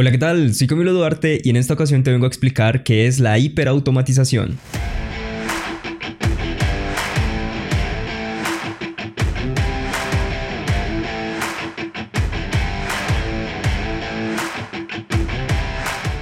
Hola, 0.00 0.10
¿qué 0.10 0.16
tal? 0.16 0.54
Soy 0.54 0.66
Camilo 0.66 0.94
Duarte 0.94 1.42
y 1.44 1.50
en 1.50 1.56
esta 1.56 1.74
ocasión 1.74 2.02
te 2.02 2.10
vengo 2.10 2.24
a 2.24 2.28
explicar 2.28 2.84
qué 2.84 3.06
es 3.06 3.20
la 3.20 3.36
hiperautomatización. 3.36 4.56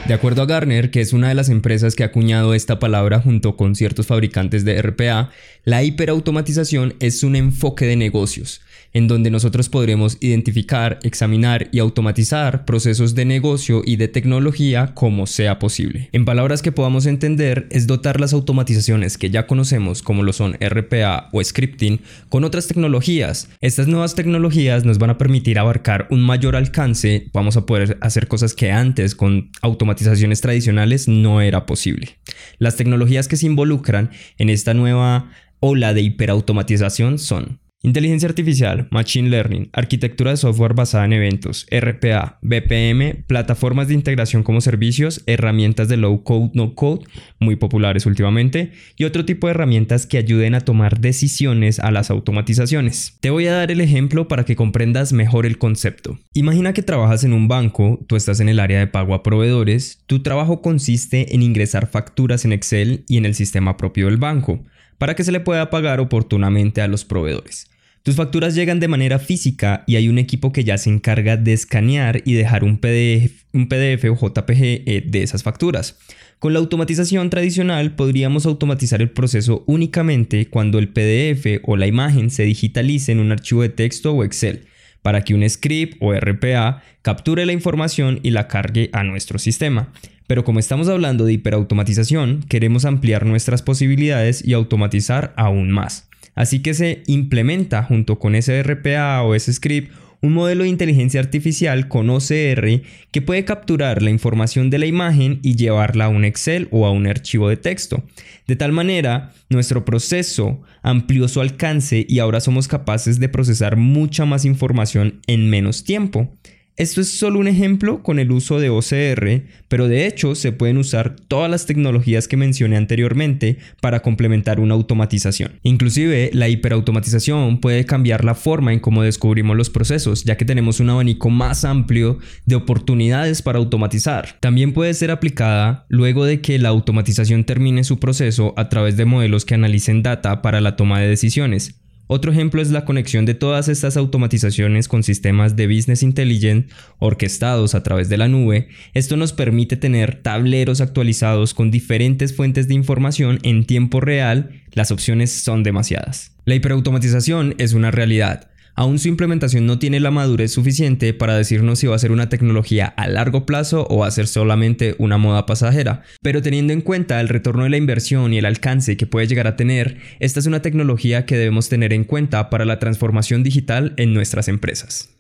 De 0.09 0.14
acuerdo 0.14 0.40
a 0.40 0.46
Garner, 0.46 0.90
que 0.90 1.02
es 1.02 1.12
una 1.12 1.29
de 1.29 1.34
las 1.34 1.50
empresas 1.50 1.95
que 1.95 2.02
ha 2.02 2.06
acuñado 2.06 2.54
esta 2.54 2.79
palabra 2.79 3.20
junto 3.20 3.58
con 3.58 3.75
ciertos 3.75 4.07
fabricantes 4.07 4.64
de 4.64 4.80
RPA, 4.80 5.29
la 5.64 5.82
hiperautomatización 5.82 6.95
es 6.98 7.22
un 7.22 7.36
enfoque 7.36 7.84
de 7.84 7.95
negocios 7.95 8.62
en 8.93 9.08
donde 9.08 9.30
nosotros 9.30 9.68
podremos 9.68 10.16
identificar, 10.21 10.98
examinar 11.02 11.68
y 11.72 11.79
automatizar 11.79 12.64
procesos 12.64 13.14
de 13.14 13.25
negocio 13.25 13.82
y 13.84 13.96
de 13.96 14.08
tecnología 14.08 14.94
como 14.94 15.26
sea 15.26 15.58
posible. 15.58 16.08
En 16.13 16.25
palabras 16.25 16.63
que 16.63 16.72
podamos 16.72 17.07
entender, 17.07 17.66
es 17.71 17.86
dotar 17.86 18.21
las 18.21 18.32
automatizaciones 18.32 19.18
que 19.18 19.30
ya 19.30 19.46
conocemos, 19.46 20.02
como 20.02 20.22
lo 20.22 20.32
son 20.32 20.54
RPA 20.54 21.29
o 21.32 21.43
scripting, 21.43 22.00
con 22.29 22.44
otras 22.44 22.66
tecnologías. 22.66 23.49
Estas 23.61 23.88
nuevas 23.88 24.14
tecnologías 24.14 24.85
nos 24.85 24.99
van 24.99 25.11
a 25.11 25.18
permitir 25.18 25.58
abarcar 25.58 26.07
un 26.11 26.22
mayor 26.22 26.57
alcance, 26.57 27.29
vamos 27.32 27.57
a 27.57 27.66
poder 27.66 27.99
hacer 28.00 28.29
cosas 28.29 28.54
que 28.54 28.72
antes 28.72 29.14
con 29.14 29.50
automatizaciones 29.98 30.40
tradicionales 30.40 31.08
no 31.08 31.40
era 31.40 31.66
posible. 31.66 32.19
Las 32.58 32.77
tecnologías 32.77 33.27
que 33.27 33.36
se 33.36 33.47
involucran 33.47 34.11
en 34.38 34.48
esta 34.48 34.72
nueva 34.74 35.30
ola 35.61 35.92
de 35.92 36.02
hiperautomatización 36.02 37.19
son 37.19 37.61
Inteligencia 37.81 38.28
artificial, 38.28 38.89
Machine 38.91 39.31
Learning, 39.31 39.70
arquitectura 39.73 40.33
de 40.33 40.36
software 40.36 40.75
basada 40.75 41.05
en 41.05 41.12
eventos, 41.12 41.64
RPA, 41.70 42.41
BPM, 42.42 43.23
plataformas 43.28 43.86
de 43.86 43.95
integración 43.95 44.42
como 44.42 44.61
servicios, 44.61 45.23
herramientas 45.27 45.86
de 45.86 45.97
low 45.97 46.25
code, 46.25 46.50
no 46.55 46.75
code, 46.75 47.06
muy 47.39 47.55
populares 47.55 48.05
últimamente, 48.05 48.72
y 48.97 49.05
otro 49.05 49.25
tipo 49.25 49.47
de 49.47 49.52
herramientas 49.52 50.08
que 50.08 50.19
ayuden 50.19 50.56
a 50.56 50.62
tomar 50.62 50.98
decisiones 50.98 51.78
a 51.78 51.92
las 51.92 52.11
automatizaciones. 52.11 53.17
Te 53.20 53.30
voy 53.30 53.47
a 53.47 53.55
dar 53.55 53.70
el 53.70 53.80
ejemplo 53.80 54.27
para 54.27 54.45
que 54.45 54.56
comprendas 54.56 55.12
mejor 55.12 55.47
el 55.47 55.58
concepto. 55.58 56.19
Imagina 56.34 56.72
que 56.72 56.83
trabajas 56.83 57.22
en 57.22 57.33
un 57.33 57.47
banco, 57.47 58.05
tú 58.08 58.17
estás 58.17 58.41
en 58.41 58.48
el 58.48 58.58
área 58.58 58.80
de 58.80 58.89
pago 58.89 59.14
a 59.14 59.22
proveedores, 59.22 60.02
tu 60.08 60.20
trabajo 60.24 60.62
consiste 60.62 61.33
en 61.33 61.42
ingresar 61.42 61.89
facturas 61.89 62.45
en 62.45 62.52
Excel 62.52 63.05
y 63.06 63.19
en 63.19 63.24
el 63.24 63.36
sistema 63.36 63.77
propio 63.77 64.06
del 64.06 64.17
banco 64.17 64.64
para 64.98 65.14
que 65.14 65.24
se 65.24 65.33
le 65.33 65.41
pueda 65.41 65.70
pagar 65.70 66.00
oportunamente 66.00 66.83
a 66.83 66.89
los 66.89 67.05
proveedores. 67.05 67.70
Tus 68.09 68.17
facturas 68.17 68.55
llegan 68.55 68.81
de 68.81 68.89
manera 68.89 69.19
física 69.19 69.84
y 69.87 69.97
hay 69.97 70.09
un 70.09 70.17
equipo 70.17 70.51
que 70.51 70.64
ya 70.64 70.78
se 70.78 70.89
encarga 70.89 71.37
de 71.37 71.53
escanear 71.53 72.23
y 72.25 72.33
dejar 72.33 72.64
un 72.64 72.78
PDF, 72.78 73.45
un 73.53 73.69
PDF 73.69 74.03
o 74.05 74.17
JPG 74.17 74.62
eh, 74.62 75.05
de 75.06 75.23
esas 75.23 75.42
facturas. 75.42 75.98
Con 76.39 76.55
la 76.55 76.59
automatización 76.59 77.29
tradicional 77.29 77.97
podríamos 77.97 78.47
automatizar 78.47 79.03
el 79.03 79.11
proceso 79.11 79.62
únicamente 79.67 80.48
cuando 80.48 80.79
el 80.79 80.89
PDF 80.89 81.61
o 81.64 81.77
la 81.77 81.86
imagen 81.86 82.31
se 82.31 82.45
digitalice 82.45 83.12
en 83.12 83.20
un 83.20 83.31
archivo 83.31 83.61
de 83.61 83.69
texto 83.69 84.14
o 84.14 84.25
Excel, 84.25 84.64
para 85.03 85.23
que 85.23 85.34
un 85.34 85.47
script 85.47 85.98
o 86.01 86.14
RPA 86.14 86.83
capture 87.03 87.45
la 87.45 87.53
información 87.53 88.20
y 88.23 88.31
la 88.31 88.48
cargue 88.48 88.89
a 88.95 89.05
nuestro 89.05 89.39
sistema. 89.39 89.92
Pero 90.27 90.45
como 90.45 90.61
estamos 90.61 90.89
hablando 90.89 91.27
de 91.27 91.34
hiperautomatización, 91.34 92.42
queremos 92.48 92.86
ampliar 92.86 93.27
nuestras 93.27 93.61
posibilidades 93.61 94.42
y 94.42 94.55
automatizar 94.55 95.34
aún 95.36 95.70
más. 95.70 96.08
Así 96.39 96.61
que 96.61 96.72
se 96.72 97.03
implementa 97.08 97.83
junto 97.83 98.20
con 98.20 98.36
ese 98.36 98.62
RPA 98.62 99.25
o 99.25 99.34
ese 99.34 99.53
script 99.53 99.92
un 100.20 100.34
modelo 100.34 100.62
de 100.62 100.69
inteligencia 100.69 101.19
artificial 101.19 101.89
con 101.89 102.08
OCR 102.11 102.83
que 103.11 103.22
puede 103.22 103.45
capturar 103.45 104.03
la 104.03 104.11
información 104.11 104.70
de 104.70 104.78
la 104.78 104.86
imagen 104.86 105.41
y 105.42 105.56
llevarla 105.56 106.05
a 106.05 106.08
un 106.08 106.25
Excel 106.25 106.69
o 106.70 106.86
a 106.86 106.92
un 106.92 107.08
archivo 107.08 107.48
de 107.48 107.56
texto. 107.56 108.05
De 108.47 108.55
tal 108.55 108.70
manera, 108.70 109.33
nuestro 109.48 109.84
proceso 109.84 110.62
amplió 110.80 111.27
su 111.27 111.41
alcance 111.41 112.07
y 112.08 112.20
ahora 112.20 112.39
somos 112.39 112.68
capaces 112.68 113.18
de 113.18 113.29
procesar 113.29 113.77
mucha 113.77 114.24
más 114.24 114.45
información 114.45 115.20
en 115.27 115.51
menos 115.51 115.83
tiempo. 115.83 116.33
Esto 116.78 117.00
es 117.00 117.18
solo 117.18 117.40
un 117.40 117.48
ejemplo 117.48 118.05
con 118.05 118.20
el 118.20 118.30
uso 118.30 118.61
de 118.61 118.70
OCR, 118.70 119.42
pero 119.66 119.89
de 119.89 120.06
hecho 120.06 120.36
se 120.36 120.52
pueden 120.52 120.78
usar 120.78 121.16
todas 121.27 121.50
las 121.50 121.66
tecnologías 121.66 122.28
que 122.28 122.36
mencioné 122.36 122.77
anteriormente 122.77 123.58
para 123.80 123.98
complementar 123.98 124.61
una 124.61 124.74
automatización. 124.74 125.58
Inclusive 125.64 126.30
la 126.33 126.48
hiperautomatización 126.48 127.61
puede 127.61 127.84
cambiar 127.84 128.25
la 128.25 128.37
forma 128.37 128.72
en 128.72 128.78
cómo 128.78 129.03
descubrimos 129.03 129.56
los 129.56 129.71
procesos, 129.71 130.22
ya 130.22 130.37
que 130.37 130.44
tenemos 130.44 130.78
un 130.78 130.91
abanico 130.91 131.31
más 131.31 131.65
amplio 131.65 132.21
de 132.47 132.55
oportunidades 132.55 133.43
para 133.43 133.59
automatizar. 133.59 134.37
También 134.38 134.72
puede 134.72 134.94
ser 134.94 135.11
aplicada 135.11 135.84
luego 135.88 136.27
de 136.27 136.41
que 136.41 136.61
la 136.61 136.69
automatización 136.69 137.43
termine 137.43 137.83
su 137.83 137.99
proceso 137.99 138.55
a 138.56 138.69
través 138.69 138.97
de 138.97 139.05
modelos 139.05 139.44
que 139.44 139.55
analicen 139.55 140.05
data 140.05 140.43
para 140.43 140.61
la 140.61 140.77
toma 140.77 141.00
de 141.00 141.09
decisiones. 141.09 141.75
Otro 142.11 142.33
ejemplo 142.33 142.63
es 142.63 142.71
la 142.71 142.87
conexión 142.87 143.27
de 143.27 143.35
todas 143.35 143.69
estas 143.69 143.99
automatizaciones 143.99 144.89
con 144.89 145.03
sistemas 145.03 145.57
de 145.57 145.67
Business 145.67 146.03
Intelligence 146.03 146.67
orquestados 146.99 147.75
a 147.75 147.83
través 147.83 148.09
de 148.09 148.17
la 148.17 148.29
nube. 148.29 148.69
Esto 148.95 149.19
nos 149.19 149.35
permite 149.35 149.77
tener 149.77 150.23
tableros 150.23 150.81
actualizados 150.81 151.53
con 151.53 151.71
diferentes 151.71 152.35
fuentes 152.35 152.67
de 152.67 152.73
información 152.73 153.41
en 153.43 153.67
tiempo 153.67 154.01
real. 154.01 154.63
Las 154.73 154.91
opciones 154.91 155.31
son 155.31 155.63
demasiadas. 155.63 156.33
La 156.47 156.55
hiperautomatización 156.55 157.55
es 157.59 157.75
una 157.75 157.91
realidad 157.91 158.49
aún 158.78 159.00
su 159.00 159.09
implementación 159.09 159.66
no 159.66 159.81
tiene 159.81 159.99
la 159.99 160.12
madurez 160.12 160.53
suficiente 160.53 161.12
para 161.12 161.37
decirnos 161.37 161.81
si 161.81 161.89
va 161.89 161.97
a 161.97 161.99
ser 161.99 162.12
una 162.12 162.28
tecnología 162.28 162.87
a 162.87 163.09
largo 163.09 163.44
plazo 163.44 163.84
o 163.91 163.99
va 163.99 164.06
a 164.06 164.12
ser 164.12 164.28
solamente 164.28 164.94
una 164.99 165.19
moda 165.19 165.47
pasajera. 165.47 166.03
Pero 166.22 166.43
teniendo 166.43 166.72
en 166.72 166.83
cuenta 166.83 167.21
el 167.21 167.28
retorno 167.28 167.65
de 167.65 167.71
la 167.71 167.77
inversión 167.77 168.33
y 168.33 168.38
el 168.38 168.44
alcance 168.44 168.97
que 168.97 169.09
puede 169.09 169.27
llegar 169.27 169.49
a 169.49 169.56
tener, 169.56 169.99
esta 170.21 170.38
es 170.38 170.47
una 170.47 170.62
tecnología 170.62 171.27
que 171.27 171.37
debemos 171.37 171.69
tener 171.69 171.93
en 171.93 172.05
cuenta 172.05 172.50
para 172.50 172.65
la 172.65 172.78
transformación 172.78 173.43
digital 173.43 173.94
en 173.97 174.15
nuestras 174.15 174.47
empresas. 174.47 175.18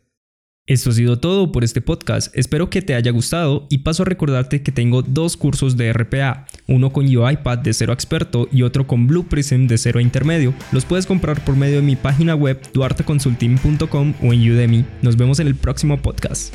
Esto 0.68 0.90
ha 0.90 0.92
sido 0.92 1.18
todo 1.18 1.50
por 1.50 1.64
este 1.64 1.80
podcast. 1.80 2.30
Espero 2.36 2.68
que 2.68 2.82
te 2.82 2.94
haya 2.94 3.10
gustado 3.10 3.66
y 3.70 3.78
paso 3.78 4.02
a 4.02 4.06
recordarte 4.06 4.62
que 4.62 4.70
tengo 4.70 5.00
dos 5.00 5.38
cursos 5.38 5.78
de 5.78 5.90
RPA, 5.94 6.44
uno 6.66 6.92
con 6.92 7.06
UiPath 7.06 7.62
de 7.62 7.72
cero 7.72 7.94
experto 7.94 8.48
y 8.52 8.62
otro 8.62 8.86
con 8.86 9.06
Blue 9.06 9.26
Prism 9.26 9.66
de 9.66 9.78
cero 9.78 9.98
intermedio. 9.98 10.52
Los 10.70 10.84
puedes 10.84 11.06
comprar 11.06 11.42
por 11.42 11.56
medio 11.56 11.76
de 11.76 11.82
mi 11.82 11.96
página 11.96 12.34
web 12.34 12.60
duarteconsulting.com 12.74 14.14
o 14.22 14.32
en 14.34 14.52
Udemy. 14.52 14.84
Nos 15.00 15.16
vemos 15.16 15.40
en 15.40 15.46
el 15.46 15.54
próximo 15.54 15.96
podcast. 16.02 16.52